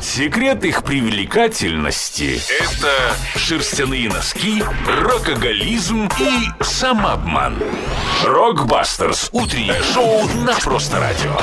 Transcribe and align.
Секрет 0.00 0.64
их 0.64 0.82
привлекательности– 0.82 2.40
это 2.60 3.38
шерстяные 3.38 4.08
носки, 4.08 4.62
рокоголизм 4.86 6.08
и 6.18 6.62
самообман. 6.62 7.62
Рокбастерс. 8.24 9.28
Утреннее 9.32 9.82
шоу 9.82 10.26
на 10.44 10.54
Просто 10.54 11.00
Радио. 11.00 11.36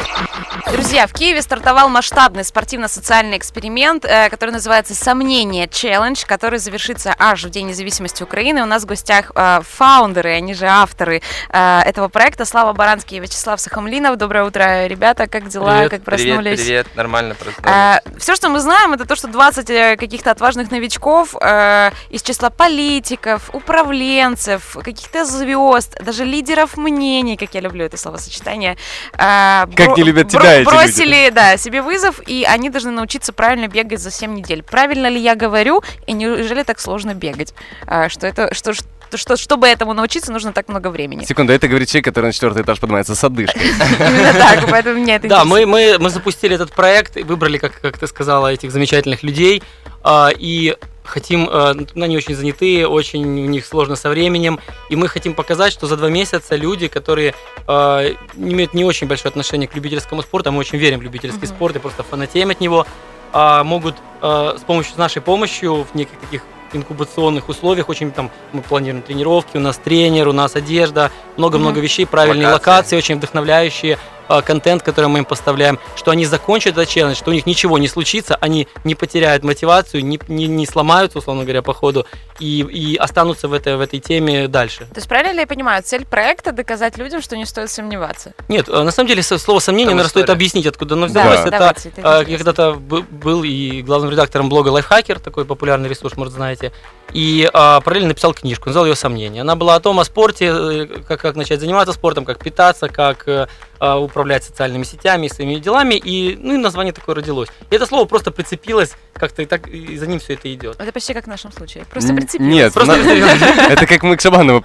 Друзья, 0.72 1.08
в 1.08 1.14
Киеве 1.14 1.42
стартовал 1.42 1.90
масштабный 1.90 2.44
спортивно-социальный 2.44 3.38
эксперимент, 3.38 4.06
э, 4.06 4.30
который 4.30 4.52
называется 4.52 4.96
«Сомнение 4.96 5.68
Челлендж», 5.68 6.24
который 6.26 6.60
завершится 6.60 7.14
аж 7.18 7.44
в 7.44 7.50
День 7.50 7.68
независимости 7.68 8.24
Украины. 8.24 8.62
У 8.64 8.66
нас 8.66 8.84
в 8.84 8.86
гостях 8.86 9.32
э, 9.36 9.62
фаундеры, 9.64 10.32
они 10.32 10.54
же 10.54 10.66
авторы 10.66 11.22
э, 11.50 11.80
этого 11.86 12.08
проекта 12.08 12.46
Слава 12.46 12.74
Баранский 12.74 13.18
и 13.18 13.20
Вячеслав 13.20 13.60
Сахамлинов. 13.62 14.18
Доброе 14.18 14.46
утро, 14.46 14.88
ребята, 14.88 15.28
как 15.28 15.50
дела, 15.50 15.76
Привет, 15.76 15.92
как 15.92 16.04
проснулись? 16.04 16.60
Привет, 16.60 16.86
привет, 16.86 16.96
нормально 16.96 17.36
проснулись. 17.36 18.22
все, 18.22 18.36
что 18.36 18.43
мы 18.50 18.60
знаем, 18.60 18.94
это 18.94 19.06
то, 19.06 19.16
что 19.16 19.28
20 19.28 19.70
э, 19.70 19.96
каких-то 19.98 20.32
отважных 20.32 20.72
новичков 20.72 21.36
э, 21.40 21.92
из 22.10 22.22
числа 22.22 22.50
политиков, 22.50 23.50
управленцев, 23.54 24.78
каких-то 24.84 25.26
звезд, 25.26 25.98
даже 26.02 26.26
лидеров 26.26 26.78
мнений, 26.78 27.38
как 27.38 27.54
я 27.54 27.62
люблю 27.62 27.86
это 27.86 27.98
словосочетание, 27.98 28.78
э, 29.14 29.18
Как 29.18 29.98
не 29.98 30.04
любят 30.04 30.30
тебя 30.30 30.62
эти 30.62 30.66
бросили, 30.66 31.30
да, 31.30 31.58
себе 31.58 31.82
вызов, 31.82 32.22
и 32.28 32.44
они 32.44 32.70
должны 32.70 32.92
научиться 32.92 33.34
правильно 33.34 33.68
бегать 33.68 34.00
за 34.00 34.12
7 34.12 34.34
недель. 34.34 34.64
Правильно 34.64 35.08
ли 35.08 35.20
я 35.20 35.36
говорю, 35.36 35.84
и 36.08 36.14
неужели 36.14 36.64
так 36.64 36.80
сложно 36.80 37.14
бегать? 37.14 37.54
А, 37.88 38.10
что 38.10 38.28
это, 38.28 38.54
что, 38.54 38.74
что, 38.74 38.88
что, 39.18 39.38
чтобы 39.38 39.68
этому 39.68 39.94
научиться, 39.94 40.32
нужно 40.32 40.54
так 40.54 40.70
много 40.70 40.90
времени. 40.90 41.26
Секунду, 41.26 41.54
это 41.54 41.68
говорит 41.68 41.90
человек, 41.90 42.06
который 42.06 42.28
на 42.28 42.34
четвертый 42.34 42.64
этаж 42.64 42.80
поднимается 42.80 43.16
с 43.16 43.24
одышкой. 43.24 43.62
Именно 44.00 44.34
так, 44.34 44.70
поэтому 44.70 45.00
меня 45.00 45.16
это 45.16 45.28
Да, 45.28 45.46
мы, 45.46 45.66
мы, 45.66 45.98
мы 46.00 46.10
запустили 46.10 46.56
этот 46.56 46.72
проект 46.74 47.18
и 47.18 47.24
выбрали, 47.24 47.58
как, 47.58 47.80
как 47.82 47.98
ты 47.98 48.08
сказала, 48.08 48.48
этих 48.54 48.72
замечательных 48.72 49.24
людей. 49.24 49.64
а, 50.04 50.30
и 50.36 50.76
хотим, 51.06 51.50
а, 51.52 51.74
ну, 51.74 52.04
они 52.06 52.16
очень 52.18 52.34
занятые, 52.36 52.88
очень 52.88 53.24
у 53.26 53.46
них 53.50 53.66
сложно 53.66 53.96
со 53.96 54.10
временем. 54.10 54.60
И 54.90 54.96
мы 54.96 55.08
хотим 55.10 55.34
показать, 55.34 55.74
что 55.74 55.86
за 55.88 55.98
два 55.98 56.10
месяца 56.10 56.56
люди, 56.56 56.88
которые 56.88 57.34
а, 57.68 58.04
имеют 58.36 58.74
не 58.74 58.86
очень 58.86 59.08
большое 59.08 59.30
отношение 59.30 59.68
к 59.68 59.76
любительскому 59.76 60.22
спорту, 60.22 60.50
а 60.50 60.52
мы 60.54 60.60
очень 60.60 60.78
верим 60.78 61.00
в 61.00 61.04
любительский 61.04 61.46
Мгм. 61.46 61.56
спорт 61.56 61.76
и 61.76 61.80
просто 61.80 62.04
фанатеем 62.04 62.50
от 62.52 62.62
него, 62.62 62.86
а, 63.34 63.64
могут 63.64 63.96
а, 64.22 64.56
с 64.58 64.62
помощью 64.62 64.94
с 64.94 64.98
нашей 64.98 65.22
помощью 65.22 65.84
в 65.84 65.94
неких 65.96 66.18
таких 66.20 66.44
инкубационных 66.76 67.50
условиях, 67.50 67.90
очень 67.90 68.12
там 68.12 68.32
мы 68.52 68.62
планируем 68.62 69.04
тренировки, 69.04 69.58
у 69.58 69.60
нас 69.60 69.78
тренер, 69.78 70.28
у 70.28 70.34
нас 70.34 70.56
одежда, 70.56 71.12
много-много 71.38 71.80
вещей, 71.80 72.06
правильные 72.06 72.48
Локации. 72.48 72.70
локации, 72.70 72.98
очень 72.98 73.16
вдохновляющие, 73.18 73.98
контент, 74.46 74.84
который 74.84 75.08
мы 75.08 75.20
им 75.20 75.26
поставляем, 75.26 75.80
что 75.96 76.12
они 76.12 76.26
закончат 76.26 76.74
этот 76.74 76.90
челлендж, 76.90 77.16
что 77.16 77.32
у 77.32 77.34
них 77.34 77.46
ничего 77.46 77.78
не 77.78 77.88
случится, 77.88 78.36
они 78.36 78.68
не 78.84 78.96
потеряют 78.96 79.44
мотивацию, 79.44 80.06
не, 80.06 80.20
не, 80.28 80.48
не 80.48 80.66
сломаются, 80.66 81.20
условно 81.20 81.44
говоря, 81.44 81.62
по 81.62 81.74
ходу, 81.74 82.06
и, 82.40 82.62
и 82.62 82.96
останутся 82.96 83.48
в 83.48 83.54
этой, 83.54 83.76
в 83.78 83.82
этой 83.82 84.00
теме 84.00 84.48
дальше. 84.48 84.86
То 84.86 84.98
есть 84.98 85.08
правильно 85.08 85.34
ли 85.34 85.40
я 85.42 85.48
понимаю, 85.48 85.84
цель 85.84 86.06
проекта 86.06 86.52
доказать 86.52 86.98
людям, 86.98 87.22
что 87.22 87.38
не 87.38 87.46
стоит 87.46 87.70
сомневаться? 87.70 88.34
Нет, 88.48 88.68
э, 88.70 88.84
на 88.84 88.92
самом 88.92 89.08
деле 89.08 89.24
слово 89.24 89.60
сомнение, 89.60 89.90
Там 89.90 89.98
наверное, 89.98 90.10
стоит 90.10 90.30
объяснить, 90.30 90.66
откуда 90.66 90.96
оно 90.96 91.08
взялось. 91.08 91.42
да, 91.42 91.48
это, 91.48 91.52
давайте, 91.52 91.90
это 91.90 92.22
э, 92.22 92.32
я 92.32 92.38
когда-то 92.38 92.74
был 92.74 93.44
и 93.44 93.82
главным 93.82 94.12
редактором 94.12 94.50
блога 94.50 94.70
Lifehacker, 94.72 95.20
такой 95.20 95.46
популярный 95.46 95.90
ресурс, 95.90 96.18
может, 96.18 96.34
знаете, 96.34 96.72
и 97.12 97.48
а, 97.54 97.80
параллельно 97.82 98.10
написал 98.10 98.34
книжку, 98.34 98.70
назвал 98.70 98.86
ее 98.86 98.96
«Сомнения». 98.96 99.42
Она 99.42 99.56
была 99.56 99.76
о 99.76 99.80
том, 99.80 100.00
о 100.00 100.06
спорте, 100.06 100.52
э, 100.52 100.86
как, 101.08 101.22
как 101.22 101.36
начать 101.36 101.60
заниматься 101.60 101.94
спортом, 101.94 102.26
как 102.26 102.40
питаться, 102.40 102.90
как 102.90 103.28
э, 103.28 103.48
а, 103.80 103.98
управлять 104.14 104.44
социальными 104.44 104.84
сетями 104.84 105.26
и 105.26 105.30
своими 105.30 105.56
делами, 105.56 105.96
и, 105.96 106.38
ну, 106.40 106.54
и 106.54 106.58
название 106.58 106.94
такое 106.94 107.16
родилось. 107.16 107.50
И 107.72 107.76
это 107.76 107.88
слово 107.88 108.06
просто 108.06 108.30
прицепилось 108.30 108.92
как-то, 109.14 109.42
и, 109.42 109.46
так, 109.46 109.68
и 109.68 109.98
за 109.98 110.06
ним 110.06 110.20
все 110.20 110.34
это 110.34 110.54
идет. 110.54 110.80
Это 110.80 110.92
почти 110.92 111.14
как 111.16 111.24
в 111.26 111.28
нашем 111.28 111.52
случае. 111.52 111.86
Просто 111.90 112.14
прицепилось. 112.14 112.54
Нет, 112.54 112.74
Просто 112.74 112.96
на- 112.96 113.04
прицепилось. 113.04 113.42
это 113.70 113.88
как 113.88 114.04
мы 114.04 114.16
к 114.16 114.22
Шабанову 114.22 114.64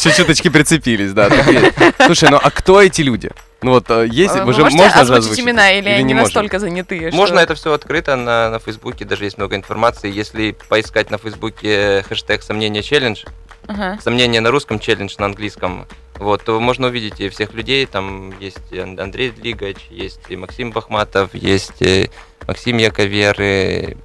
чуть-чуточки 0.00 0.48
прицепились, 0.48 1.12
да. 1.12 1.30
Слушай, 2.06 2.30
ну 2.30 2.38
а 2.42 2.50
кто 2.50 2.80
эти 2.80 3.02
люди? 3.02 3.30
Ну 3.66 3.72
вот, 3.72 3.90
э, 3.90 4.06
есть, 4.08 4.32
А, 4.36 4.38
вы 4.44 4.44
Вы 4.44 4.52
же 4.52 4.60
можете 4.62 4.80
можно 4.80 5.04
же 5.04 5.14
озвучить 5.16 5.40
имена, 5.40 5.72
или, 5.72 5.88
они 5.88 6.04
не 6.04 6.14
можем? 6.14 6.26
настолько 6.26 6.60
занятые? 6.60 7.08
что- 7.10 7.16
Можно 7.16 7.40
это 7.40 7.56
все 7.56 7.72
открыто 7.72 8.14
на, 8.14 8.48
на 8.48 8.60
Фейсбуке, 8.60 9.04
даже 9.04 9.24
есть 9.24 9.38
много 9.38 9.56
информации. 9.56 10.08
Если 10.08 10.52
поискать 10.68 11.10
на 11.10 11.18
Фейсбуке 11.18 12.04
хэштег 12.08 12.44
«Сомнение 12.44 12.84
челлендж», 12.84 13.24
Ага. 13.66 13.98
«Сомнение» 14.00 14.40
на 14.40 14.52
русском, 14.52 14.78
челлендж 14.78 15.16
на 15.18 15.26
английском, 15.26 15.88
вот, 16.14 16.44
то 16.44 16.60
можно 16.60 16.86
увидеть 16.86 17.18
и 17.20 17.28
всех 17.28 17.54
людей. 17.54 17.84
Там 17.86 18.38
есть 18.38 18.72
Андрей 18.72 19.30
Длигач, 19.30 19.78
есть 19.90 20.20
и 20.28 20.36
Максим 20.36 20.70
Бахматов, 20.70 21.34
есть 21.34 21.72
и 21.82 22.08
Максим 22.46 22.76
Яковер, 22.76 23.34
и 23.40 23.96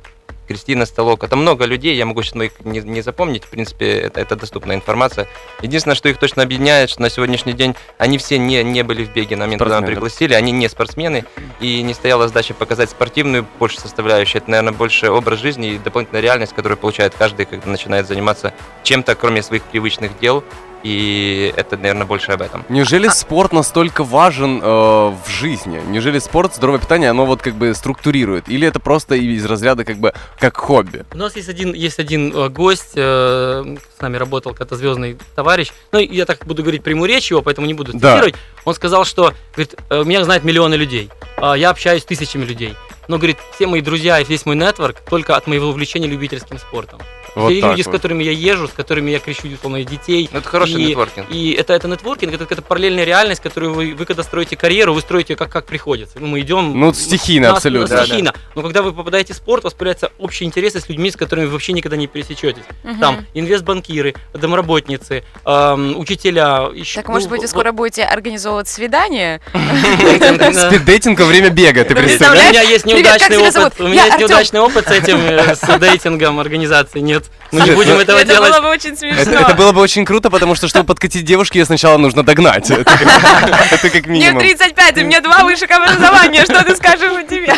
Кристина 0.51 0.85
Столока. 0.85 1.27
Там 1.27 1.39
много 1.39 1.65
людей, 1.65 1.95
я 1.95 2.05
могу 2.05 2.21
сейчас 2.23 2.35
моих 2.35 2.51
не, 2.63 2.79
не 2.81 3.01
запомнить, 3.01 3.45
в 3.45 3.47
принципе, 3.47 3.89
это, 3.91 4.19
это 4.19 4.35
доступная 4.35 4.75
информация. 4.75 5.27
Единственное, 5.61 5.95
что 5.95 6.09
их 6.09 6.17
точно 6.17 6.43
объединяет, 6.43 6.89
что 6.89 7.01
на 7.01 7.09
сегодняшний 7.09 7.53
день 7.53 7.75
они 7.97 8.17
все 8.17 8.37
не, 8.37 8.63
не 8.63 8.83
были 8.83 9.05
в 9.05 9.13
беге 9.13 9.37
на 9.37 9.45
момент, 9.45 9.61
когда 9.61 9.81
пригласили, 9.81 10.33
они 10.33 10.51
не 10.51 10.67
спортсмены, 10.67 11.25
и 11.59 11.81
не 11.81 11.93
стояла 11.93 12.27
задача 12.27 12.53
показать 12.53 12.89
спортивную 12.89 13.45
больше 13.59 13.79
составляющую. 13.79 14.41
Это, 14.41 14.51
наверное, 14.51 14.73
больше 14.73 15.09
образ 15.09 15.39
жизни 15.39 15.73
и 15.73 15.77
дополнительная 15.77 16.21
реальность, 16.21 16.53
которую 16.53 16.77
получает 16.77 17.15
каждый, 17.17 17.45
когда 17.45 17.69
начинает 17.69 18.07
заниматься 18.07 18.53
чем-то, 18.83 19.15
кроме 19.15 19.41
своих 19.41 19.63
привычных 19.63 20.19
дел. 20.19 20.43
И 20.83 21.53
это, 21.55 21.77
наверное, 21.77 22.05
больше 22.05 22.31
об 22.31 22.41
этом. 22.41 22.65
Неужели 22.69 23.07
спорт 23.09 23.53
настолько 23.53 24.03
важен 24.03 24.59
э, 24.61 24.65
в 24.65 25.29
жизни? 25.29 25.79
Неужели 25.87 26.19
спорт, 26.19 26.55
здоровое 26.55 26.79
питание, 26.79 27.09
оно 27.11 27.25
вот 27.25 27.41
как 27.41 27.55
бы 27.55 27.73
структурирует? 27.75 28.49
Или 28.49 28.67
это 28.67 28.79
просто 28.79 29.15
из 29.15 29.45
разряда 29.45 29.83
как 29.85 29.97
бы 29.97 30.13
как 30.39 30.57
хобби? 30.57 31.05
У 31.13 31.17
нас 31.17 31.35
есть 31.35 31.49
один, 31.49 31.73
есть 31.73 31.99
один 31.99 32.35
э, 32.35 32.49
гость, 32.49 32.93
э, 32.95 33.75
с 33.97 34.01
нами 34.01 34.17
работал 34.17 34.53
когда-то 34.53 34.75
звездный 34.75 35.17
товарищ. 35.35 35.71
Ну, 35.91 35.99
я 35.99 36.25
так 36.25 36.45
буду 36.45 36.63
говорить 36.63 36.83
прямую 36.83 37.07
речь 37.09 37.29
его, 37.29 37.41
поэтому 37.41 37.67
не 37.67 37.73
буду 37.73 37.91
Да. 37.93 38.13
цитировать. 38.15 38.35
Он 38.65 38.73
сказал, 38.73 39.05
что 39.05 39.33
говорит, 39.55 39.75
«Э, 39.89 40.03
меня 40.03 40.23
знают 40.23 40.43
миллионы 40.43 40.75
людей. 40.75 41.09
а 41.37 41.53
Я 41.55 41.69
общаюсь 41.69 42.01
с 42.03 42.05
тысячами 42.05 42.43
людей. 42.45 42.75
Но, 43.07 43.17
говорит, 43.17 43.37
все 43.55 43.67
мои 43.67 43.81
друзья 43.81 44.19
и 44.19 44.23
весь 44.23 44.45
мой 44.45 44.55
нетворк 44.55 44.97
только 45.09 45.35
от 45.35 45.45
моего 45.47 45.67
увлечения 45.69 46.07
любительским 46.07 46.57
спортом. 46.59 46.99
Вот 47.35 47.59
так 47.61 47.71
люди, 47.71 47.81
с 47.81 47.85
вот. 47.85 47.91
которыми 47.95 48.23
я 48.23 48.31
езжу, 48.31 48.67
с 48.67 48.71
которыми 48.71 49.11
я 49.11 49.19
кричу, 49.19 49.47
условно, 49.53 49.83
детей. 49.83 50.29
Ну, 50.31 50.39
это 50.39 50.47
хороший 50.49 50.81
И- 50.81 50.87
нетворкинг. 50.87 51.27
И 51.29 51.51
это, 51.51 51.73
это 51.73 51.87
нетворкинг, 51.87 52.33
это 52.33 52.43
какая-то 52.45 52.61
параллельная 52.61 53.03
реальность, 53.05 53.41
которую 53.41 53.73
вы, 53.73 53.93
вы 53.95 54.05
когда 54.05 54.23
строите 54.23 54.55
карьеру, 54.57 54.93
вы 54.93 55.01
строите 55.01 55.35
как, 55.35 55.49
как 55.49 55.65
приходится. 55.65 56.19
Ну, 56.19 56.27
мы 56.27 56.41
идем... 56.41 56.79
Ну, 56.79 56.93
стихийно 56.93 57.49
нас- 57.49 57.57
абсолютно. 57.57 57.95
нас 57.95 58.05
стихийно. 58.05 58.33
Но 58.55 58.61
когда 58.63 58.81
вы 58.81 58.91
попадаете 58.93 59.33
в 59.33 59.37
спорт, 59.37 59.63
у 59.63 59.67
вас 59.67 59.73
появляются 59.73 60.11
общие 60.19 60.47
интересы 60.47 60.81
с 60.81 60.89
людьми, 60.89 61.09
с 61.11 61.15
которыми 61.15 61.45
вы 61.45 61.51
вообще 61.53 61.73
никогда 61.73 61.95
не 61.97 62.07
пересечетесь. 62.07 62.63
Мгм. 62.83 62.99
Там 62.99 63.25
инвестбанкиры, 63.33 64.13
домработницы, 64.33 65.23
эм, 65.45 65.97
учителя. 65.99 66.69
Еще, 66.73 66.95
Так, 67.01 67.09
может 67.09 67.29
быть, 67.29 67.41
вы 67.41 67.47
скоро 67.47 67.71
будете 67.71 68.03
организовывать 68.03 68.67
свидание? 68.67 69.39
Спиддейтинг 69.53 71.19
во 71.19 71.25
время 71.25 71.49
бега, 71.49 71.83
ты 71.83 71.93
Да, 71.93 72.01
У 72.01 72.03
представляешь? 72.03 72.49
меня 72.51 72.61
есть 72.61 72.85
неудачный 72.85 73.37
опыт. 73.37 73.73
У 73.79 73.87
меня 73.87 74.05
есть 74.05 74.19
неудачный 74.19 74.59
опыт 74.59 74.87
с 74.87 74.91
этим, 74.91 75.17
э, 75.19 75.55
с 75.55 75.77
дейтингом 75.79 76.39
организации. 76.39 76.99
Нет, 76.99 77.20
мы 77.51 77.59
не 77.59 77.65
Слушай, 77.65 77.75
будем 77.75 77.93
ну, 77.95 77.99
этого 78.01 78.17
Это 78.19 78.27
делать. 78.27 78.51
было 78.51 78.61
бы 78.61 78.69
очень 78.69 78.97
смешно. 78.97 79.21
Это, 79.21 79.31
это 79.31 79.53
было 79.55 79.71
бы 79.71 79.81
очень 79.81 80.05
круто, 80.05 80.29
потому 80.29 80.55
что, 80.55 80.67
чтобы 80.67 80.85
подкатить 80.87 81.25
девушке, 81.25 81.59
ее 81.59 81.65
сначала 81.65 81.97
нужно 81.97 82.23
догнать. 82.23 82.69
Это, 82.71 82.83
как- 82.85 83.71
это 83.71 83.89
как 83.89 84.05
Мне 84.07 84.19
минимум. 84.19 84.39
35, 84.41 84.97
и 84.97 85.03
мне 85.03 85.21
два 85.21 85.43
высших 85.43 85.69
образования. 85.71 86.43
Что 86.45 86.63
ты 86.63 86.75
скажешь 86.75 87.11
у 87.11 87.27
тебя? 87.27 87.55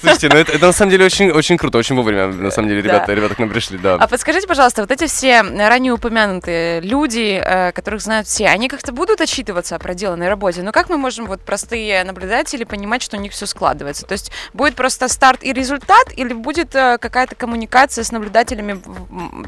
Слушайте, 0.00 0.28
ну 0.28 0.36
это, 0.36 0.52
это 0.52 0.66
на 0.66 0.72
самом 0.72 0.90
деле 0.90 1.06
очень, 1.06 1.30
очень 1.30 1.56
круто, 1.58 1.78
очень 1.78 1.96
вовремя, 1.96 2.28
на 2.28 2.50
самом 2.50 2.68
деле, 2.68 2.82
ребята, 2.82 3.12
ребята 3.12 3.34
к 3.34 3.38
нам 3.38 3.48
пришли, 3.48 3.78
да. 3.78 3.96
А 3.96 4.06
подскажите, 4.06 4.46
пожалуйста, 4.46 4.82
вот 4.82 4.90
эти 4.90 5.06
все 5.06 5.42
ранее 5.42 5.92
упомянутые 5.92 6.80
люди, 6.80 7.42
э, 7.44 7.72
которых 7.72 8.00
знают 8.00 8.26
все, 8.26 8.46
они 8.46 8.68
как-то 8.68 8.92
будут 8.92 9.20
отчитываться 9.20 9.76
о 9.76 9.78
проделанной 9.78 10.28
работе? 10.28 10.62
Ну 10.62 10.72
как 10.72 10.88
мы 10.88 10.98
можем, 10.98 11.26
вот 11.26 11.40
простые 11.40 12.04
наблюдатели, 12.04 12.64
понимать, 12.64 13.02
что 13.02 13.16
у 13.16 13.20
них 13.20 13.32
все 13.32 13.46
складывается? 13.46 14.06
То 14.06 14.12
есть 14.12 14.30
будет 14.52 14.74
просто 14.74 15.08
старт 15.08 15.40
и 15.42 15.52
результат, 15.52 16.12
или 16.16 16.32
будет 16.32 16.74
э, 16.74 16.98
какая-то 16.98 17.34
коммуникация 17.34 18.04
с 18.04 18.12
наблюдателями 18.12 18.80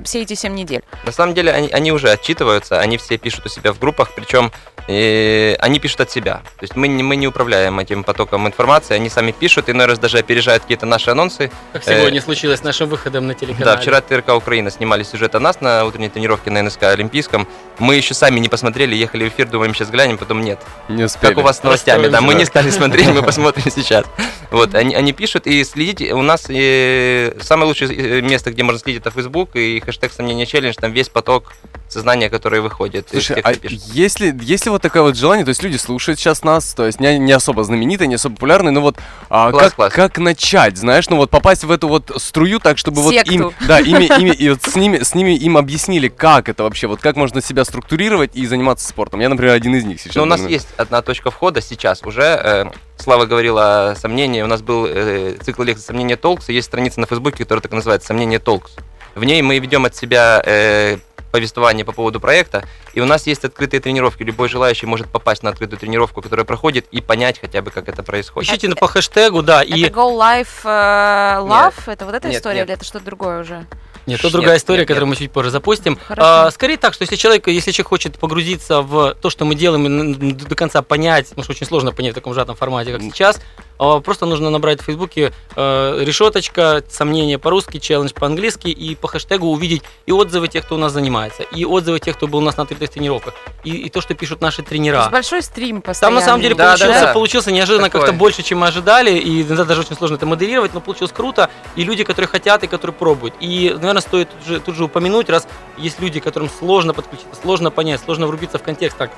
все 0.05 0.23
эти 0.23 0.35
7 0.35 0.55
недель? 0.55 0.83
На 1.05 1.13
самом 1.13 1.35
деле 1.35 1.53
они, 1.53 1.69
они 1.69 1.93
уже 1.93 2.11
отчитываются, 2.11 2.81
они 2.81 2.97
все 2.99 3.19
пишут 3.19 3.47
у 3.47 3.49
себя 3.49 3.73
в 3.73 3.79
группах, 3.79 4.13
причем 4.15 4.53
э, 4.89 5.55
они 5.57 5.81
пишут 5.81 6.01
от 6.03 6.11
себя. 6.11 6.43
То 6.59 6.63
есть 6.63 6.77
мы 6.77 6.89
не, 6.89 7.03
мы 7.03 7.17
не 7.17 7.27
управляем 7.27 7.79
этим 7.79 8.05
потоком 8.05 8.47
информации, 8.47 8.95
они 8.95 9.09
сами 9.09 9.33
пишут, 9.33 9.69
иной 9.69 9.87
раз 9.87 9.99
даже 9.99 10.19
опережают 10.19 10.63
какие-то 10.63 10.87
наши 10.87 11.11
анонсы. 11.11 11.51
Как 11.73 11.85
сегодня 11.85 12.21
случилось 12.21 12.61
с 12.61 12.63
нашим 12.63 12.89
выходом 12.89 13.27
на 13.27 13.35
телеканале. 13.35 13.65
Да, 13.65 13.81
вчера 13.81 14.01
ТРК 14.01 14.35
Украина 14.35 14.71
снимали 14.71 15.03
сюжет 15.03 15.35
о 15.35 15.41
нас 15.41 15.61
на 15.61 15.85
утренней 15.85 16.09
тренировке 16.09 16.51
на 16.51 16.63
НСК 16.63 16.85
Олимпийском. 16.85 17.47
Мы 17.79 17.97
еще 17.97 18.15
сами 18.15 18.39
не 18.41 18.49
посмотрели, 18.49 18.95
ехали 18.95 19.29
в 19.29 19.29
эфир, 19.29 19.49
думаем, 19.49 19.75
сейчас 19.75 19.91
глянем, 19.91 20.19
потом 20.19 20.43
нет. 20.43 20.61
Не 20.89 21.05
успели. 21.05 21.31
Как 21.31 21.39
у 21.39 21.43
вас 21.43 21.59
с 21.59 21.63
новостями, 21.63 22.09
да, 22.09 22.21
мы 22.21 22.35
не 22.35 22.45
стали 22.45 22.71
смотреть, 22.71 23.09
мы 23.09 23.23
посмотрим 23.23 23.71
сейчас. 23.71 24.07
Вот, 24.51 24.75
они, 24.75 24.95
они 24.95 25.13
пишут 25.13 25.47
и 25.47 25.65
следите, 25.65 26.15
у 26.15 26.23
нас 26.23 26.47
э, 26.49 27.37
самое 27.41 27.67
лучшее 27.67 27.93
э, 27.93 28.21
место, 28.21 28.53
где 28.53 28.63
можно 28.63 28.79
следить, 28.79 29.01
это 29.01 29.11
Facebook, 29.11 29.44
Facebook 29.45 29.57
и 29.57 29.81
хэштег 29.81 30.13
сомнения 30.13 30.47
челлендж, 30.47 30.75
там 30.81 30.93
весь 30.93 31.09
поток 31.09 31.53
сознания, 31.89 32.29
который 32.31 32.61
выходит. 32.61 33.09
Слушай, 33.11 33.37
тех, 33.37 33.47
а 33.47 33.53
если, 33.93 34.35
если 34.43 34.71
вот 34.71 34.83
такое 34.83 35.03
вот 35.03 35.17
желание, 35.17 35.45
то 35.45 35.51
есть 35.51 35.63
люди 35.63 35.77
слушают 35.77 36.19
сейчас 36.19 36.43
нас, 36.43 36.75
то 36.75 36.87
есть 36.87 36.99
не, 36.99 37.19
не 37.19 37.31
особо 37.33 37.63
знаменитые, 37.63 38.09
не 38.09 38.15
особо 38.17 38.35
популярные, 38.35 38.73
но 38.73 38.81
вот 38.81 38.97
а, 39.29 39.51
Класс, 39.53 39.65
как, 39.67 39.75
класс. 39.75 39.93
как 39.93 40.19
начать, 40.19 40.77
знаешь, 40.77 41.09
ну 41.09 41.17
вот 41.17 41.31
попасть 41.31 41.63
в 41.65 41.71
эту 41.71 41.89
вот 41.89 42.11
струю 42.17 42.59
так, 42.59 42.79
чтобы 42.79 43.03
вот 43.03 43.13
им, 43.13 43.23
Секту. 43.25 43.55
да, 43.69 43.79
ими, 43.81 44.07
ими, 44.21 44.31
и 44.31 44.49
вот 44.51 44.63
с 44.65 44.75
ними, 44.75 45.03
с 45.03 45.15
ними 45.15 45.37
им 45.37 45.57
объяснили, 45.57 46.09
как 46.09 46.49
это 46.49 46.65
вообще, 46.65 46.87
вот 46.89 47.01
как 47.01 47.17
можно 47.17 47.41
себя 47.41 47.65
структурировать 47.65 48.35
и 48.35 48.45
заниматься 48.47 48.89
спортом. 48.89 49.21
Я, 49.21 49.29
например, 49.29 49.55
один 49.55 49.75
из 49.77 49.85
них 49.85 50.01
сейчас. 50.01 50.17
Но 50.17 50.23
Ну, 50.23 50.27
у 50.27 50.31
нас 50.31 50.41
например. 50.41 50.61
есть 50.61 50.69
одна 50.77 51.03
точка 51.03 51.31
входа 51.31 51.61
сейчас 51.61 52.03
уже. 52.05 52.23
э, 52.23 52.65
Слава 52.97 53.27
говорила 53.27 53.91
о 53.91 53.97
сомнении. 53.97 54.41
У 54.43 54.47
нас 54.47 54.63
был 54.63 54.87
э, 54.89 55.37
цикл 55.45 55.63
лекций 55.63 55.85
«Сомнения 55.85 56.17
Толкс», 56.17 56.49
и 56.49 56.53
есть 56.55 56.69
страница 56.69 57.01
на 57.01 57.07
Фейсбуке, 57.07 57.39
которая 57.39 57.61
так 57.61 57.73
и 57.73 57.75
называется 57.75 58.09
«Сомнения 58.09 58.39
Толкс». 58.39 58.73
В 59.15 59.25
ней 59.25 59.43
мы 59.43 59.59
ведем 59.59 59.85
от 59.85 59.95
себя 59.95 60.43
э, 60.45 60.99
повествование 61.31 61.85
по 61.85 61.93
поводу 61.93 62.21
проекта, 62.21 62.65
и 62.93 63.01
у 63.01 63.07
нас 63.07 63.27
есть 63.27 63.45
открытые 63.45 63.81
тренировки. 63.81 64.23
Любой 64.23 64.49
желающий 64.49 64.87
может 64.87 65.09
попасть 65.09 65.43
на 65.43 65.51
открытую 65.51 65.79
тренировку, 65.79 66.23
которая 66.23 66.45
проходит, 66.45 66.87
и 66.91 67.01
понять 67.01 67.41
хотя 67.41 67.63
бы, 67.63 67.71
как 67.71 67.89
это 67.89 68.03
происходит. 68.03 68.51
Ищите 68.51 68.69
по 68.75 68.87
хэштегу, 68.87 69.43
да, 69.43 69.63
и... 69.63 69.83
Это 69.83 69.99
Go 69.99 70.17
Life 70.17 70.65
э, 70.65 71.41
Love? 71.41 71.75
Это 71.87 72.07
вот 72.07 72.15
эта 72.15 72.29
Нет, 72.29 72.39
история 72.39 72.59
нет. 72.59 72.67
или 72.67 72.75
это 72.75 72.85
что-то 72.85 73.05
другое 73.05 73.41
уже? 73.41 73.67
Нет, 74.07 74.21
то 74.21 74.27
Нет, 74.27 74.33
другая 74.33 74.59
история, 74.59 74.81
нет, 74.81 74.89
которую 74.89 75.09
нет. 75.09 75.19
мы 75.19 75.25
чуть 75.25 75.33
позже 75.33 75.51
запустим. 75.51 75.99
Хорошо. 76.07 76.29
А, 76.29 76.51
скорее 76.51 76.77
так, 76.77 76.93
что 76.93 77.03
если 77.03 77.17
человек, 77.17 77.49
если 77.49 77.71
человек 77.71 77.89
хочет 77.89 78.19
погрузиться 78.19 78.83
в 78.83 79.15
то, 79.15 79.31
что 79.31 79.45
мы 79.45 79.55
делаем, 79.55 80.13
и 80.13 80.33
до 80.33 80.55
конца 80.55 80.83
понять, 80.83 81.31
потому 81.31 81.45
что 81.45 81.53
очень 81.53 81.67
сложно 81.67 81.93
понять 81.93 82.13
в 82.13 82.15
таком 82.15 82.35
сжатом 82.35 82.55
формате, 82.55 82.93
как 82.93 83.01
сейчас, 83.01 83.41
просто 83.79 84.27
нужно 84.27 84.51
набрать 84.51 84.81
в 84.81 84.85
Фейсбуке 84.85 85.33
э, 85.57 86.03
решеточка, 86.05 86.83
сомнения 86.89 87.39
по-русски, 87.39 87.79
челлендж 87.79 88.13
по-английски, 88.15 88.69
и 88.69 88.95
по 88.95 89.09
хэштегу 89.09 89.49
увидеть 89.49 89.83
и 90.07 90.13
отзывы 90.13 90.49
тех, 90.49 90.65
кто 90.65 90.77
у 90.77 90.79
нас 90.79 90.93
занимается, 90.93 91.43
и 91.43 91.65
отзывы 91.65 91.99
тех, 92.01 92.17
кто 92.17 92.27
был 92.27 92.39
у 92.39 92.43
нас 92.43 92.57
на 92.57 92.63
открытых 92.63 92.91
тренировках, 92.91 93.35
и, 93.65 93.71
и 93.71 93.91
то, 93.91 94.01
что 94.01 94.15
пишут 94.15 94.41
наши 94.41 94.59
То 94.59 94.63
есть 94.63 94.69
тренера. 94.71 95.09
большой 95.11 95.43
стрим 95.43 95.77
Там 95.77 95.83
постоянно. 95.83 96.21
на 96.21 96.25
самом 96.27 96.43
деле 96.43 96.55
Да, 96.55 96.77
да, 96.77 96.85
получился, 96.85 97.07
да. 97.07 97.13
получился 97.13 97.53
неожиданно 97.53 97.89
Такое. 97.89 98.03
как-то 98.03 98.17
больше, 98.17 98.43
чем 98.43 98.59
мы 98.61 98.69
ожидали, 98.69 99.11
и 99.19 99.43
иногда 99.43 99.65
даже 99.65 99.81
очень 99.81 99.97
сложно 99.97 100.17
это 100.17 100.27
моделировать, 100.27 100.75
но 100.75 100.81
получилось 100.81 101.13
круто. 101.13 101.51
И 101.77 101.85
люди, 101.85 102.05
которые 102.05 102.29
хотят 102.29 102.63
и 102.63 102.67
которые 102.67 102.95
пробуют. 102.95 103.35
И, 103.41 103.71
наверное, 103.75 104.01
стоит 104.03 104.29
тут 104.31 104.47
же, 104.47 104.61
тут 104.61 104.75
же 104.77 104.85
упомянуть, 104.85 105.29
раз 105.29 105.47
есть 105.79 106.01
люди, 106.01 106.21
которым 106.21 106.49
сложно 106.49 106.95
подключиться, 106.95 107.35
сложно 107.43 107.71
понять, 107.71 108.01
сложно 108.01 108.27
врубиться 108.27 108.59
в 108.59 108.63
контекст, 108.63 108.97
так, 108.99 109.11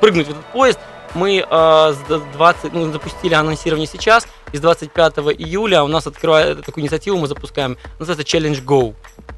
прыгнуть 0.00 0.26
в 0.26 0.30
этот 0.30 0.44
поезд, 0.46 0.78
мы 1.14 1.44
э, 1.48 1.92
с 1.92 1.96
д- 2.08 2.20
20, 2.34 2.72
ну, 2.72 2.90
запустили 2.92 3.34
анонсирование 3.34 3.86
сейчас, 3.86 4.26
и 4.52 4.56
с 4.56 4.60
25 4.60 5.18
июля 5.38 5.82
у 5.84 5.88
нас 5.88 6.06
открывает 6.06 6.64
такую 6.64 6.82
инициативу, 6.82 7.16
мы 7.18 7.26
запускаем, 7.28 7.76
называется 7.98 8.24
Challenge 8.36 8.64
Go. 8.64 8.94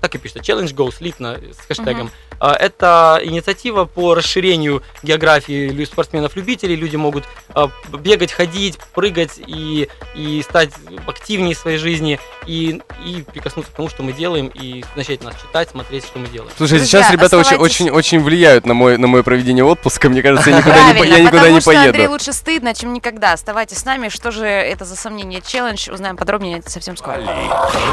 Так 0.06 0.14
и 0.14 0.18
пишется, 0.18 0.38
Challenge 0.40 0.72
Go, 0.72 0.94
слитно, 0.94 1.36
с 1.52 1.66
хэштегом. 1.66 2.12
А, 2.38 2.52
Это 2.54 3.18
инициатива 3.24 3.86
по 3.86 4.14
расширению 4.14 4.84
географии 5.02 5.68
лю- 5.68 5.84
спортсменов-любителей. 5.84 6.76
Люди 6.76 6.94
могут 6.94 7.24
а, 7.48 7.70
бегать, 7.88 8.30
ходить, 8.30 8.78
прыгать 8.94 9.40
и, 9.44 9.88
и 10.14 10.42
стать 10.42 10.70
активнее 11.08 11.56
в 11.56 11.58
своей 11.58 11.78
жизни, 11.78 12.20
и, 12.46 12.80
и 13.04 13.24
прикоснуться 13.32 13.72
к 13.72 13.74
тому, 13.74 13.88
что 13.88 14.04
мы 14.04 14.12
делаем, 14.12 14.46
и 14.46 14.84
начать 14.94 15.24
нас 15.24 15.34
читать, 15.42 15.70
смотреть, 15.70 16.04
что 16.04 16.20
мы 16.20 16.28
делаем. 16.28 16.52
Слушай, 16.56 16.78
Друзья, 16.78 17.00
сейчас 17.02 17.10
ребята 17.12 17.36
очень, 17.36 17.54
оставайтесь- 17.54 17.80
очень, 17.80 17.90
очень 17.90 18.20
влияют 18.20 18.64
на 18.64 18.74
мой, 18.74 18.98
на 18.98 19.08
мое 19.08 19.24
проведение 19.24 19.64
отпуска. 19.64 20.08
Мне 20.08 20.22
кажется, 20.22 20.50
я 20.50 20.58
никуда 20.58 20.92
не, 20.92 21.08
я 21.08 21.18
никуда 21.18 21.50
не 21.50 21.60
что 21.60 21.72
Андрей 21.72 21.92
поеду. 21.92 22.12
лучше 22.12 22.32
стыдно, 22.32 22.74
чем 22.74 22.92
никогда. 22.92 23.32
Оставайтесь 23.32 23.78
с 23.78 23.84
нами. 23.84 24.08
Что 24.08 24.30
же 24.30 24.46
это 24.46 24.84
за 24.84 24.94
сомнение 24.94 25.40
челлендж? 25.44 25.90
Узнаем 25.90 26.16
подробнее 26.16 26.62
совсем 26.64 26.96
скоро. 26.96 27.20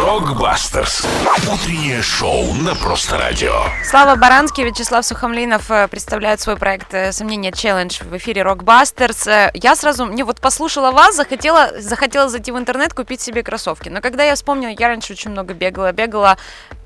Рокбастерс. 0.05 1.07
Утреннее 1.51 2.02
шоу 2.03 2.53
на 2.53 2.75
Просто 2.75 3.17
Радио. 3.17 3.53
Слава 3.83 4.15
Баранский, 4.15 4.65
Вячеслав 4.65 5.05
Сухомлинов 5.05 5.71
э, 5.71 5.87
представляют 5.87 6.41
свой 6.41 6.57
проект 6.57 6.93
э, 6.93 7.13
«Сомнение 7.13 7.53
челлендж» 7.53 8.01
в 8.03 8.17
эфире 8.17 8.41
Rockbusters. 8.41 9.29
Э, 9.29 9.51
Я 9.53 9.75
сразу, 9.75 10.05
мне 10.05 10.25
вот 10.25 10.41
послушала 10.41 10.91
вас, 10.91 11.15
захотела, 11.15 11.71
захотела 11.79 12.27
зайти 12.27 12.51
в 12.51 12.57
интернет, 12.57 12.93
купить 12.93 13.21
себе 13.21 13.41
кроссовки. 13.41 13.87
Но 13.87 14.01
когда 14.01 14.23
я 14.23 14.35
вспомнила, 14.35 14.71
я 14.77 14.89
раньше 14.89 15.13
очень 15.13 15.31
много 15.31 15.53
бегала, 15.53 15.93
бегала 15.93 16.37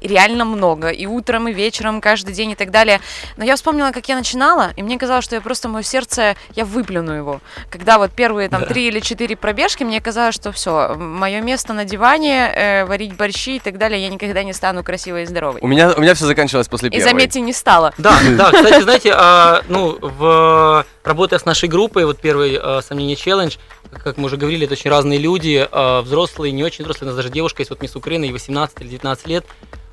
реально 0.01 0.45
много, 0.45 0.89
и 0.89 1.07
утром, 1.07 1.47
и 1.47 1.53
вечером, 1.53 1.99
каждый 1.99 2.35
день 2.35 2.51
и 2.51 2.55
так 2.55 2.69
далее. 2.69 3.01
Но 3.37 3.43
я 3.43 3.55
вспомнила, 3.55 3.91
как 3.91 4.07
я 4.09 4.15
начинала, 4.15 4.71
и 4.75 4.83
мне 4.83 4.99
казалось, 4.99 5.25
что 5.25 5.33
я 5.33 5.41
просто 5.41 5.67
мое 5.67 5.81
сердце, 5.81 6.35
я 6.53 6.63
выплюну 6.63 7.13
его. 7.13 7.41
Когда 7.71 7.97
вот 7.97 8.11
первые 8.11 8.49
там 8.49 8.65
три 8.65 8.87
или 8.87 8.99
четыре 8.99 9.35
пробежки, 9.35 9.83
мне 9.83 9.99
казалось, 9.99 10.35
что 10.35 10.51
все, 10.51 10.93
мое 10.95 11.41
место 11.41 11.73
на 11.73 11.85
диване, 11.85 12.51
э, 12.53 12.85
варить 12.85 13.15
борщи 13.15 13.55
и 13.55 13.59
так 13.59 13.79
далее, 13.79 13.99
я 13.99 14.09
никогда 14.09 14.43
не 14.43 14.53
стану 14.53 14.83
красивой 14.83 14.96
и 15.05 15.25
здоровой. 15.25 15.59
У 15.61 15.67
меня, 15.67 15.93
у 15.95 16.01
меня 16.01 16.13
все 16.13 16.25
заканчивалось 16.25 16.67
после 16.67 16.89
И 16.89 16.91
первой. 16.91 17.03
заметьте, 17.03 17.41
не 17.41 17.53
стало. 17.53 17.93
Да, 17.97 18.17
да, 18.37 18.51
кстати, 18.51 18.81
знаете, 18.81 19.13
а, 19.15 19.61
ну, 19.69 19.97
в, 20.01 20.85
работая 21.03 21.39
с 21.39 21.45
нашей 21.45 21.69
группой, 21.69 22.05
вот 22.05 22.19
первый 22.19 22.57
а, 22.61 22.81
сомнение 22.81 23.15
челлендж, 23.15 23.57
как 24.03 24.17
мы 24.17 24.25
уже 24.25 24.37
говорили, 24.37 24.65
это 24.65 24.73
очень 24.73 24.89
разные 24.89 25.19
люди, 25.19 25.67
а, 25.71 26.01
взрослые, 26.01 26.51
не 26.51 26.63
очень 26.63 26.83
взрослые, 26.83 27.07
у 27.07 27.09
нас 27.11 27.15
даже 27.15 27.29
девушка 27.29 27.61
есть, 27.61 27.69
вот 27.69 27.81
мисс 27.81 27.95
Украины, 27.95 28.25
ей 28.25 28.33
18 28.33 28.81
или 28.81 28.89
19 28.89 29.27
лет. 29.27 29.45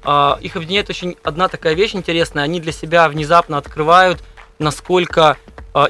А, 0.02 0.38
их 0.40 0.56
объединяет 0.56 0.90
очень 0.90 1.16
одна 1.22 1.48
такая 1.48 1.74
вещь 1.74 1.94
интересная, 1.94 2.44
они 2.44 2.60
для 2.60 2.72
себя 2.72 3.08
внезапно 3.08 3.58
открывают, 3.58 4.22
насколько 4.58 5.30
а, 5.30 5.36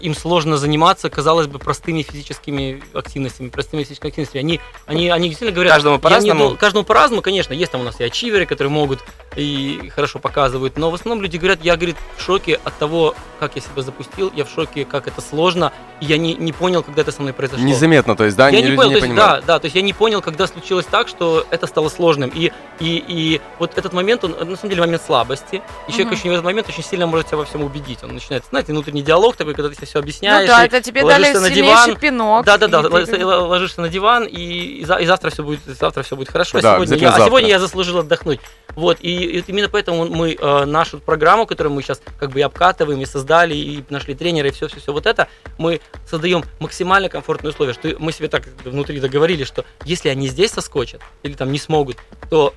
им 0.00 0.14
сложно 0.14 0.56
заниматься, 0.56 1.10
казалось 1.10 1.46
бы, 1.46 1.58
простыми 1.58 2.02
физическими 2.02 2.82
активностями, 2.94 3.48
простыми 3.50 3.82
физическими 3.82 4.08
активностями. 4.08 4.40
Они, 4.40 4.60
они, 4.86 5.10
они 5.10 5.28
действительно 5.28 5.54
говорят... 5.54 5.74
Каждому 5.74 5.94
«Я 5.94 5.98
не 5.98 6.02
по-разному». 6.02 6.40
дол- 6.40 6.56
каждому 6.56 6.84
по-разному, 6.84 7.22
конечно. 7.22 7.52
Есть 7.52 7.72
там 7.72 7.82
у 7.82 7.84
нас 7.84 8.00
и 8.00 8.04
ачиверы, 8.04 8.46
которые 8.46 8.70
могут 8.70 9.00
и 9.36 9.90
хорошо 9.94 10.18
показывают, 10.20 10.76
но 10.78 10.90
в 10.90 10.94
основном 10.94 11.22
люди 11.22 11.36
говорят, 11.36 11.58
я, 11.62 11.76
говорит, 11.76 11.96
в 12.16 12.22
шоке 12.22 12.60
от 12.64 12.78
того, 12.78 13.14
как 13.40 13.56
я 13.56 13.62
себя 13.62 13.82
запустил, 13.82 14.32
я 14.34 14.44
в 14.44 14.48
шоке, 14.48 14.84
как 14.84 15.08
это 15.08 15.20
сложно, 15.20 15.72
и 16.00 16.06
я 16.06 16.18
не, 16.18 16.34
не 16.34 16.52
понял, 16.52 16.82
когда 16.82 17.02
это 17.02 17.12
со 17.12 17.20
мной 17.20 17.34
произошло. 17.34 17.64
Незаметно, 17.64 18.16
то 18.16 18.24
есть, 18.24 18.36
да, 18.36 18.48
я 18.48 18.58
не, 18.58 18.62
не 18.62 18.68
люди 18.70 18.76
понял, 18.76 18.88
не 18.90 18.94
то 18.94 18.98
есть, 19.06 19.08
понимают. 19.08 19.44
да, 19.44 19.54
да, 19.54 19.58
то 19.58 19.64
есть 19.66 19.74
я 19.74 19.82
не 19.82 19.92
понял, 19.92 20.22
когда 20.22 20.46
случилось 20.46 20.86
так, 20.86 21.08
что 21.08 21.46
это 21.50 21.66
стало 21.66 21.88
сложным. 21.88 22.30
И, 22.32 22.52
и, 22.80 23.04
и 23.06 23.40
вот 23.58 23.76
этот 23.76 23.92
момент, 23.92 24.24
он 24.24 24.30
на 24.32 24.56
самом 24.56 24.70
деле 24.70 24.80
момент 24.80 25.02
слабости. 25.02 25.62
И 25.88 25.90
человек 25.90 26.06
Мгм. 26.12 26.14
очень 26.14 26.30
в 26.30 26.32
этот 26.32 26.44
момент 26.44 26.68
очень 26.68 26.84
сильно 26.84 27.06
может 27.06 27.26
себя 27.28 27.38
во 27.38 27.44
всем 27.44 27.62
убедить. 27.64 27.98
Он 28.02 28.14
начинает, 28.14 28.44
знаете, 28.48 28.72
внутренний 28.72 29.02
диалог 29.02 29.36
такой, 29.36 29.54
когда 29.54 29.68
ты 29.74 29.86
все 29.86 29.98
объясняешь. 29.98 30.48
Ну 30.48 30.54
да, 30.54 30.64
это 30.64 30.80
тебе 30.80 31.02
дали 31.02 31.22
ложишься 31.24 31.40
на 31.40 31.50
диван. 31.50 31.96
пинок. 31.96 32.44
Да, 32.44 32.58
да, 32.58 32.68
да. 32.68 32.82
ты- 32.82 33.24
Ложишься 33.24 33.80
на 33.80 33.88
диван, 33.88 34.24
и, 34.24 34.80
и 34.80 34.84
за- 34.84 34.96
и 34.96 35.06
завтра 35.06 35.30
все 35.30 35.42
будет, 35.42 35.60
завтра 35.64 36.02
все 36.02 36.16
будет 36.16 36.30
хорошо. 36.30 36.60
Да, 36.60 36.76
а, 36.76 36.76
сегодня 36.76 36.96
я, 36.96 37.08
а 37.08 37.10
завтра. 37.10 37.26
сегодня 37.26 37.48
я 37.48 37.58
заслужил 37.60 37.98
отдохнуть. 37.98 38.40
Вот, 38.76 38.98
и, 39.00 39.38
и 39.38 39.44
именно 39.46 39.68
поэтому 39.68 40.06
мы 40.06 40.34
э, 40.34 40.64
нашу 40.64 40.98
программу, 40.98 41.46
которую 41.46 41.72
мы 41.72 41.82
сейчас 41.82 42.00
как 42.18 42.30
бы 42.30 42.40
и 42.40 42.42
обкатываем, 42.42 43.00
и 43.00 43.06
создали, 43.06 43.54
и 43.54 43.84
нашли 43.88 44.14
тренера, 44.14 44.48
и 44.48 44.50
все, 44.50 44.66
все, 44.66 44.80
все 44.80 44.92
вот 44.92 45.06
это, 45.06 45.28
мы 45.58 45.80
создаем 46.08 46.44
максимально 46.58 47.08
комфортные 47.08 47.50
условия, 47.50 47.72
что 47.72 47.94
мы 47.98 48.10
себе 48.10 48.28
так 48.28 48.42
внутри 48.64 48.98
договорились, 48.98 49.46
что 49.46 49.64
если 49.84 50.08
они 50.08 50.26
здесь 50.28 50.50
соскочат 50.50 51.00
или 51.22 51.34
там 51.34 51.52
не 51.52 51.58
смогут, 51.58 51.98
то 52.30 52.52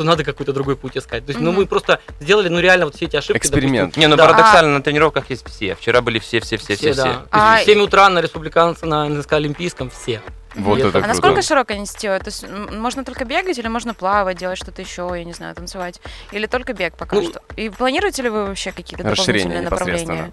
то 0.00 0.04
надо 0.04 0.24
какой-то 0.24 0.54
другой 0.54 0.76
путь 0.76 0.96
искать. 0.96 1.26
То 1.26 1.30
есть, 1.32 1.40
ну, 1.40 1.50
Мгм. 1.50 1.60
мы 1.60 1.66
просто 1.66 2.00
сделали, 2.20 2.48
ну, 2.48 2.58
реально 2.58 2.86
вот 2.86 2.94
все 2.94 3.04
эти 3.04 3.16
ошибки. 3.16 3.36
Эксперимент. 3.38 3.98
Не, 3.98 4.06
ну 4.06 4.16
Да. 4.16 4.24
парадоксально, 4.28 4.72
на 4.78 4.82
тренировках 4.82 5.28
есть 5.28 5.46
все. 5.46 5.74
Вчера 5.74 6.00
были 6.00 6.18
все, 6.18 6.40
все, 6.40 6.56
все, 6.56 6.74
все, 6.74 6.92
Все, 6.92 6.92
все. 6.94 7.02
да. 7.02 7.10
Есть 7.10 7.26
А, 7.32 7.56
в 7.58 7.64
7 7.66 7.82
утра 7.82 8.08
на 8.08 8.20
республиканце, 8.22 8.86
на 8.86 9.06
НСК 9.10 9.34
Олимпийском 9.34 9.90
все. 9.90 10.22
Вот 10.54 10.78
И 10.78 10.80
это 10.80 10.88
А 10.88 10.92
круто. 10.92 11.06
насколько 11.08 11.42
широкая 11.42 11.76
инициатива? 11.76 12.18
То 12.18 12.28
есть 12.28 12.46
можно 12.48 13.04
только 13.04 13.26
бегать 13.26 13.58
или 13.58 13.68
можно 13.68 13.92
плавать, 13.92 14.38
делать 14.38 14.56
что-то 14.56 14.80
еще, 14.80 15.06
я 15.14 15.22
не 15.24 15.34
знаю, 15.34 15.54
танцевать? 15.54 16.00
Или 16.32 16.46
только 16.46 16.72
бег 16.72 16.96
пока 16.96 17.16
Ну, 17.16 17.22
что? 17.22 17.42
И 17.56 17.68
планируете 17.68 18.22
ли 18.22 18.30
вы 18.30 18.46
вообще 18.46 18.72
какие-то 18.72 19.04
дополнительные 19.04 19.60
направления? 19.60 20.32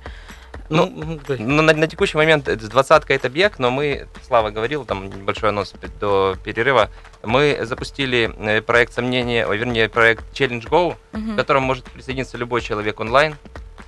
Ну, 0.70 0.86
Ну, 0.94 1.20
ну. 1.28 1.36
Ну, 1.40 1.62
на, 1.62 1.74
на 1.74 1.88
текущий 1.88 2.18
момент 2.18 2.46
двадцатка 2.46 3.14
это 3.14 3.30
бег, 3.30 3.58
но 3.60 3.72
мы, 3.72 4.08
Слава 4.26 4.50
говорил, 4.50 4.86
там 4.86 5.10
небольшой 5.10 5.50
анонс 5.50 5.74
до 6.00 6.36
перерыва, 6.44 6.90
мы 7.24 7.60
запустили 7.64 8.32
э, 8.38 8.62
проект 8.62 8.94
сомнения, 8.94 9.48
вернее, 9.50 9.88
проект 9.90 10.26
Challenge 10.34 10.68
Go, 10.70 10.96
Мгм. 11.14 11.34
к 11.34 11.38
которому 11.38 11.68
может 11.68 11.86
присоединиться 11.86 12.38
любой 12.38 12.62
человек 12.62 13.00
онлайн, 13.00 13.36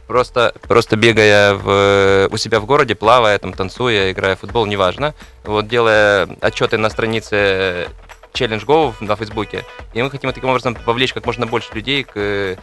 просто, 0.07 0.53
просто 0.67 0.95
бегая 0.95 1.53
в, 1.53 2.27
у 2.31 2.38
себя 2.38 2.59
в 2.59 2.65
городе, 2.65 2.95
плавая, 2.95 3.38
там, 3.39 3.53
танцуя, 3.53 4.12
играя 4.12 4.36
в 4.36 4.39
футбол, 4.39 4.65
неважно, 4.65 5.13
вот, 5.43 5.67
делая 5.67 6.27
отчеты 6.41 6.77
на 6.77 6.89
странице 6.89 7.89
Challenge 8.33 8.65
Go 8.65 8.93
на 9.01 9.15
Фейсбуке, 9.15 9.65
и 9.93 10.01
мы 10.01 10.09
хотим 10.09 10.31
таким 10.31 10.50
образом 10.50 10.75
повлечь 10.75 11.13
как 11.13 11.25
можно 11.25 11.45
больше 11.45 11.74
людей 11.74 12.03
к, 12.03 12.57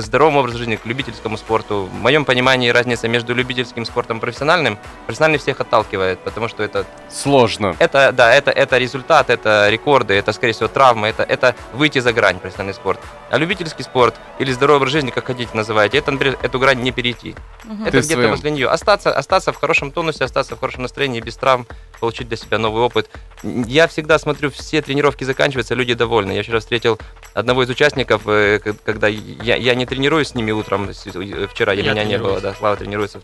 к 0.00 0.06
здоровому 0.06 0.40
образу 0.40 0.58
жизни, 0.58 0.76
к 0.76 0.86
любительскому 0.86 1.36
спорту. 1.36 1.88
В 1.92 1.94
моем 1.94 2.24
понимании 2.24 2.68
разница 2.70 3.08
между 3.08 3.34
любительским 3.34 3.84
спортом 3.84 4.18
и 4.18 4.20
профессиональным. 4.20 4.78
Профессиональный 5.06 5.38
всех 5.38 5.60
отталкивает, 5.60 6.18
потому 6.20 6.48
что 6.48 6.62
это 6.62 6.86
Сложно. 7.10 7.76
это, 7.78 8.12
да, 8.12 8.34
это, 8.34 8.50
это 8.50 8.78
результат, 8.78 9.30
это 9.30 9.68
рекорды, 9.70 10.14
это, 10.14 10.32
скорее 10.32 10.52
всего, 10.52 10.68
травмы, 10.68 11.08
это, 11.08 11.22
это 11.22 11.54
выйти 11.72 11.98
за 12.00 12.12
грань 12.12 12.38
профессиональный 12.38 12.74
спорт. 12.74 13.00
А 13.30 13.38
любительский 13.38 13.82
спорт 13.82 14.14
или 14.38 14.52
здоровый 14.52 14.78
образ 14.78 14.92
жизни, 14.92 15.10
как 15.10 15.26
хотите 15.26 15.50
называйте, 15.54 15.98
это, 15.98 16.10
например, 16.10 16.38
эту 16.42 16.58
грань 16.58 16.80
не 16.80 16.92
перейти. 16.92 17.34
Это 17.82 17.90
Ты 17.90 17.98
где-то 17.98 18.12
своим. 18.12 18.30
возле 18.30 18.50
нее. 18.50 18.68
Остаться, 18.68 19.12
остаться 19.12 19.52
в 19.52 19.56
хорошем 19.56 19.90
тонусе, 19.90 20.24
остаться 20.24 20.56
в 20.56 20.60
хорошем 20.60 20.82
настроении, 20.82 21.20
без 21.20 21.36
травм, 21.36 21.66
получить 22.00 22.28
для 22.28 22.36
себя 22.36 22.58
новый 22.58 22.82
опыт. 22.82 23.10
Я 23.42 23.88
всегда 23.88 24.18
смотрю, 24.18 24.50
все 24.50 24.82
тренировки 24.82 25.24
заканчиваются, 25.24 25.74
люди 25.74 25.94
довольны. 25.94 26.32
Я 26.32 26.42
вчера 26.42 26.60
встретил 26.60 26.98
одного 27.34 27.64
из 27.64 27.70
участников, 27.70 28.22
э, 28.26 28.60
когда 28.84 29.08
я, 29.08 29.56
я 29.56 29.74
не 29.74 29.85
тренируюсь 29.86 30.28
с 30.28 30.34
ними 30.34 30.50
утром, 30.52 30.88
э, 30.90 31.46
вчера 31.50 31.72
я 31.72 31.82
Я 31.82 31.92
меня 31.92 32.04
не 32.04 32.18
было, 32.18 32.40
да, 32.40 32.54
Слава 32.54 32.76
тренируется. 32.76 33.20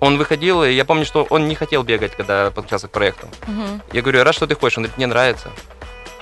Он 0.00 0.16
выходил, 0.16 0.64
и 0.64 0.72
я 0.72 0.84
помню, 0.84 1.04
что 1.04 1.26
он 1.28 1.46
не 1.48 1.54
хотел 1.54 1.82
бегать, 1.82 2.12
когда 2.16 2.50
подключался 2.50 2.88
к 2.88 2.90
проекту. 2.90 3.28
Мгм. 3.46 3.82
Я 3.92 4.00
говорю, 4.02 4.24
рад, 4.24 4.34
что 4.34 4.46
ты 4.46 4.54
хочешь. 4.54 4.78
Он 4.78 4.84
говорит, 4.84 4.96
мне 4.96 5.06
нравится. 5.06 5.50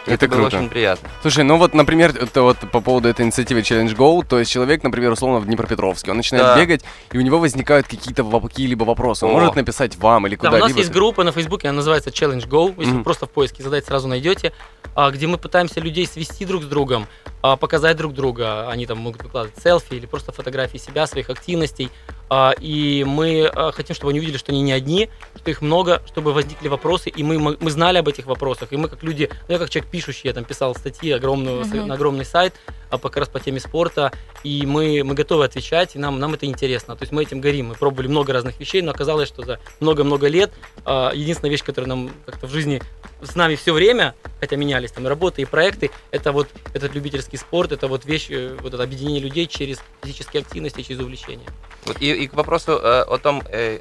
Это 0.07 0.27
было 0.27 0.41
круто. 0.43 0.57
очень 0.57 0.69
приятно. 0.69 1.09
Слушай, 1.21 1.45
ну 1.45 1.59
вот, 1.59 1.75
например, 1.75 2.15
это 2.19 2.43
вот 2.43 2.57
по 2.73 2.81
поводу 2.81 3.09
этой 3.09 3.27
инициативы 3.27 3.61
Challenge 3.61 3.95
Go, 3.95 4.25
то 4.27 4.39
есть 4.39 4.51
человек, 4.51 4.83
например, 4.83 5.13
условно 5.13 5.39
в 5.39 5.45
Днепропетровске, 5.45 6.11
он 6.11 6.17
начинает 6.17 6.47
Да. 6.47 6.57
бегать, 6.59 6.83
и 7.13 7.19
у 7.19 7.21
него 7.21 7.39
возникают 7.39 7.87
какие-то 7.87 8.25
какие-либо 8.41 8.85
вопросы. 8.85 9.27
Он 9.27 9.33
О. 9.37 9.39
может 9.41 9.57
написать 9.57 9.97
вам 9.97 10.27
или 10.27 10.37
Да, 10.37 10.41
у 10.41 10.45
куда-либо. 10.47 10.69
нас 10.69 10.77
есть 10.79 10.91
группа 10.91 11.25
на 11.25 11.33
Фейсбуке, 11.33 11.69
она 11.69 11.77
называется 11.77 12.11
Challenge 12.11 12.49
Go. 12.49 12.75
Если 12.79 12.95
вы 12.95 13.05
просто 13.05 13.27
в 13.27 13.31
поиске 13.31 13.63
задать, 13.63 13.85
сразу 13.85 14.09
найдете, 14.09 14.53
а, 14.95 15.11
где 15.11 15.27
мы 15.27 15.37
пытаемся 15.37 15.81
людей 15.81 16.07
свести 16.07 16.47
друг 16.47 16.63
с 16.63 16.67
другом, 16.67 17.07
показать 17.43 17.97
друг 17.97 18.15
друга. 18.15 18.69
Они 18.69 18.87
там 18.87 18.99
могут 18.99 19.23
выкладывать 19.23 19.63
селфи 19.63 19.95
или 19.95 20.07
просто 20.07 20.33
фотографии 20.33 20.79
себя, 20.79 21.07
своих 21.07 21.31
активностей. 21.31 21.91
А, 22.31 22.53
И 22.61 23.05
мы 23.05 23.47
а, 23.47 23.73
хотим, 23.73 23.95
чтобы 23.97 24.11
они 24.11 24.19
увидели, 24.21 24.37
что 24.37 24.53
они 24.53 24.61
не 24.63 24.73
одни, 24.73 25.09
что 25.37 25.51
их 25.51 25.63
много, 25.63 26.03
чтобы 26.07 26.33
возникли 26.35 26.69
вопросы, 26.69 27.09
и 27.09 27.23
мы, 27.23 27.39
мы 27.59 27.71
знали 27.71 27.99
об 27.99 28.09
этих 28.09 28.27
вопросах. 28.27 28.73
И 28.73 28.77
мы 28.77 28.89
как 28.89 29.03
люди, 29.03 29.31
ну 29.49 29.55
я 29.55 29.59
как 29.59 29.71
человек 29.71 29.91
пишущий, 29.91 30.23
я 30.29 30.35
там 30.35 30.45
писал 30.45 30.75
статьи 30.75 31.11
огромную, 31.11 31.65
Мгм. 31.65 31.87
на 31.87 31.95
огромный 31.95 32.25
сайт, 32.27 32.55
а, 32.91 32.99
как 32.99 33.17
раз 33.17 33.29
по 33.29 33.41
теме 33.41 33.61
спорта, 33.61 34.13
и 34.43 34.65
мы, 34.67 35.03
мы 35.05 35.15
готовы 35.15 35.45
отвечать, 35.45 35.97
и 35.97 35.99
нам, 35.99 36.19
нам 36.19 36.35
это 36.35 36.47
интересно. 36.47 36.97
То 36.97 37.03
есть 37.03 37.13
мы 37.13 37.23
этим 37.23 37.41
горим. 37.41 37.69
Мы 37.69 37.75
пробовали 37.75 38.09
много 38.09 38.33
разных 38.33 38.59
вещей, 38.61 38.83
но 38.83 38.91
оказалось, 38.91 39.29
что 39.29 39.43
за 39.43 39.61
много-много 39.81 40.29
лет 40.29 40.53
а, 40.85 41.13
единственная 41.13 41.51
вещь, 41.51 41.65
которая 41.65 41.89
нам 41.89 42.11
как-то 42.27 42.47
в 42.47 42.51
жизни 42.51 42.83
с 43.23 43.35
нами 43.35 43.57
все 43.57 43.73
время, 43.73 44.15
хотя 44.41 44.57
менялись 44.57 44.93
там 44.93 45.07
работы, 45.07 45.43
и 45.43 45.45
проекты, 45.45 45.91
это 46.11 46.33
вот 46.33 46.49
этот 46.75 46.95
любительский 46.95 47.37
спорт, 47.37 47.73
это 47.73 47.89
вот 47.89 48.05
вещь, 48.05 48.29
э, 48.31 48.57
вот 48.61 48.75
это 48.75 48.83
объединение 48.83 49.21
людей 49.21 49.47
через 49.47 49.81
физические 50.03 50.43
активности, 50.43 50.83
через 50.83 51.01
увлечения. 51.01 51.47
Вот 51.85 52.01
и, 52.01 52.13
и 52.13 52.29
к 52.29 52.35
вопросу 52.35 52.73
э, 52.73 53.03
о 53.03 53.19
том, 53.19 53.43
э, 53.49 53.81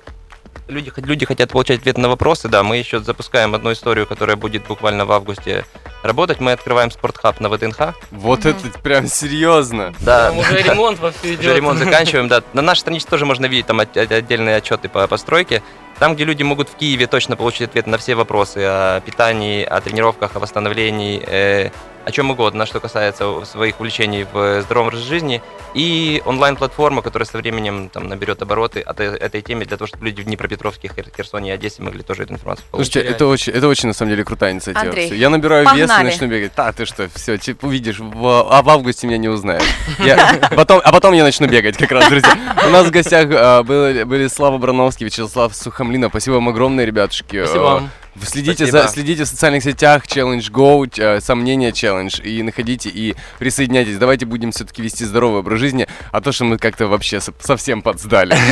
люди, 0.67 0.91
люди 0.97 1.25
хотят 1.25 1.51
получать 1.51 1.79
ответы 1.79 2.01
на 2.01 2.09
вопросы, 2.09 2.47
да, 2.47 2.63
мы 2.63 2.77
еще 2.77 2.99
запускаем 2.99 3.55
одну 3.55 3.71
историю, 3.71 4.05
которая 4.07 4.35
будет 4.35 4.65
буквально 4.67 5.05
в 5.05 5.11
августе 5.11 5.65
работать. 6.03 6.39
Мы 6.39 6.51
открываем 6.51 6.91
спортхаб 6.91 7.39
на 7.39 7.49
ВДНХ. 7.49 7.95
Вот 8.11 8.39
Мгм. 8.45 8.49
это 8.49 8.79
прям 8.79 9.07
серьезно. 9.07 9.93
Да, 9.99 10.29
Там 10.29 10.37
уже 10.39 10.61
ремонт 10.61 10.99
вовсю 10.99 11.27
идет. 11.29 11.39
уже 11.39 11.55
ремонт 11.55 11.79
заканчиваем, 11.83 12.27
да. 12.27 12.43
На 12.53 12.61
нашей 12.61 12.81
странице 12.81 13.07
тоже 13.07 13.25
можно 13.25 13.45
видеть 13.45 13.65
там 13.67 13.79
от- 13.79 13.95
от- 13.97 14.11
отдельные 14.11 14.57
отчеты 14.57 14.89
по 14.89 15.05
постройке. 15.07 15.63
Там, 15.99 16.13
где 16.13 16.25
люди 16.25 16.43
могут 16.43 16.69
в 16.69 16.75
Киеве 16.75 17.07
точно 17.07 17.35
получить 17.35 17.69
ответ 17.69 17.87
на 17.87 17.97
все 17.97 18.13
вопросы 18.13 18.59
о 18.59 18.99
питании, 19.01 19.63
о 19.63 19.81
тренировках, 19.81 20.35
о 20.35 20.39
восстановлении, 20.39 21.19
э, 21.25 21.71
о 22.07 22.11
чем 22.11 22.31
угодно, 22.31 22.65
что 22.65 22.79
касается 22.79 23.43
своих 23.43 23.79
увлечений 23.81 24.25
в 24.31 24.61
здоровом 24.61 24.87
образе 24.87 25.03
жизни. 25.03 25.41
И 25.73 26.21
онлайн-платформа, 26.25 27.01
которая 27.01 27.25
со 27.27 27.37
временем 27.37 27.89
там, 27.89 28.07
наберет 28.07 28.41
обороты 28.41 28.79
от 28.79 28.99
э- 29.01 29.17
этой 29.17 29.41
теме 29.41 29.65
для 29.65 29.75
того, 29.75 29.87
чтобы 29.87 30.05
люди 30.05 30.21
в 30.21 30.23
Днепропетровске, 30.23 30.87
Хер- 30.87 31.11
Херсоне 31.15 31.49
и 31.49 31.53
Одессе 31.53 31.83
могли 31.83 32.03
тоже 32.03 32.23
эту 32.23 32.33
информацию 32.33 32.65
получить. 32.71 32.93
Слушайте, 32.93 33.13
это 33.13 33.27
очень, 33.27 33.51
это 33.51 33.67
очень 33.67 33.87
на 33.89 33.93
самом 33.93 34.11
деле 34.11 34.23
крутая 34.23 34.53
инициатива. 34.53 34.85
Андрей, 34.85 35.13
Я 35.15 35.29
набираю 35.29 35.65
вес 35.65 35.73
и 35.75 35.79
погнали. 35.81 36.05
начну 36.05 36.27
бегать. 36.27 36.51
Да, 36.55 36.71
ты 36.71 36.85
что, 36.85 37.09
все, 37.13 37.37
увидишь, 37.61 37.99
в- 37.99 38.47
а 38.49 38.61
в 38.61 38.69
августе 38.69 39.05
меня 39.07 39.17
не 39.17 39.27
узнаешь. 39.27 39.63
Я- 39.99 40.49
потом, 40.55 40.81
а 40.83 40.91
потом 40.93 41.13
я 41.13 41.23
начну 41.23 41.47
бегать 41.47 41.75
как 41.77 41.91
раз, 41.91 42.07
друзья. 42.07 42.31
У 42.65 42.69
нас 42.69 42.87
в 42.87 42.91
гостях 42.91 43.27
а, 43.31 43.63
были, 43.63 44.03
были 44.03 44.27
Слава 44.27 44.57
Брановский, 44.57 45.05
Вячеслав 45.05 45.53
Сухомлинов. 45.53 46.11
Спасибо 46.11 46.35
вам 46.35 46.47
огромное, 46.49 46.85
ребятушки. 46.85 47.43
Спасибо 47.43 47.69
А, 47.69 47.73
вам. 47.75 47.89
Следите, 48.23 48.65
Спасибо. 48.65 48.81
за, 48.83 48.87
следите 48.89 49.23
в 49.23 49.27
социальных 49.27 49.63
сетях 49.63 50.05
Challenge 50.05 50.51
Go, 50.51 50.89
э, 50.99 51.19
Сомнения 51.21 51.71
Challenge, 51.71 52.21
и 52.23 52.43
находите 52.43 52.89
и 52.89 53.15
присоединяйтесь. 53.39 53.97
Давайте 53.97 54.25
будем 54.25 54.51
все-таки 54.51 54.81
вести 54.81 55.05
здоровый 55.05 55.39
образ 55.39 55.59
жизни, 55.59 55.87
а 56.11 56.21
то, 56.21 56.31
что 56.31 56.45
мы 56.45 56.57
как-то 56.57 56.87
вообще 56.87 57.19
со- 57.21 57.33
совсем 57.39 57.81
подсдали. 57.81 58.35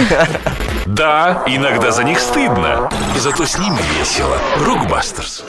Да, 0.86 1.44
иногда 1.48 1.90
за 1.92 2.04
них 2.04 2.20
стыдно. 2.20 2.92
Зато 3.18 3.48
с 3.48 3.58
ними 3.58 3.80
весело. 3.98 4.38
Рокбастерс. 4.60 5.44